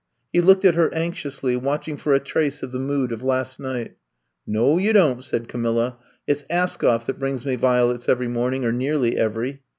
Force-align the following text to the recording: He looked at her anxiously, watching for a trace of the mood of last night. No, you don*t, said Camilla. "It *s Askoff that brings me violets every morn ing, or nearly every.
He 0.33 0.41
looked 0.41 0.65
at 0.65 0.73
her 0.73 0.91
anxiously, 0.95 1.55
watching 1.55 1.95
for 1.95 2.15
a 2.15 2.19
trace 2.19 2.63
of 2.63 2.71
the 2.71 2.79
mood 2.79 3.11
of 3.11 3.21
last 3.21 3.59
night. 3.59 3.97
No, 4.47 4.79
you 4.79 4.93
don*t, 4.93 5.21
said 5.21 5.47
Camilla. 5.47 5.99
"It 6.25 6.43
*s 6.49 6.75
Askoff 6.75 7.05
that 7.05 7.19
brings 7.19 7.45
me 7.45 7.55
violets 7.55 8.09
every 8.09 8.27
morn 8.27 8.55
ing, 8.55 8.65
or 8.65 8.71
nearly 8.71 9.15
every. 9.15 9.61